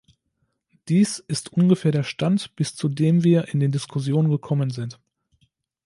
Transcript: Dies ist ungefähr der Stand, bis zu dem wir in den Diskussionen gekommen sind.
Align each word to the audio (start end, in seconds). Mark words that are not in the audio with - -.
Dies 0.87 1.19
ist 1.19 1.53
ungefähr 1.53 1.91
der 1.91 2.01
Stand, 2.01 2.55
bis 2.55 2.75
zu 2.75 2.89
dem 2.89 3.23
wir 3.23 3.49
in 3.49 3.59
den 3.59 3.71
Diskussionen 3.71 4.31
gekommen 4.31 4.71
sind. 4.71 4.99